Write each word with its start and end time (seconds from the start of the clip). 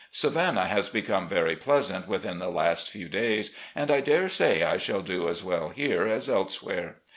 Savannah 0.09 0.65
has 0.65 0.89
become 0.89 1.27
very 1.27 1.55
pleasant 1.55 2.07
within 2.07 2.39
the 2.39 2.49
last 2.49 2.89
few 2.89 3.07
days, 3.07 3.51
and 3.75 3.91
I 3.91 4.01
dare 4.01 4.29
say 4.29 4.63
I 4.63 4.77
shall 4.77 5.01
do 5.03 5.29
as 5.29 5.43
well 5.43 5.69
here 5.69 6.07
as 6.07 6.27
elsewhere. 6.27 6.95